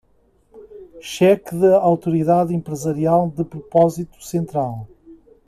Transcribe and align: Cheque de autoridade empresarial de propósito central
Cheque 0.99 1.53
de 1.55 1.67
autoridade 1.75 2.55
empresarial 2.55 3.29
de 3.29 3.45
propósito 3.45 4.19
central 4.19 4.87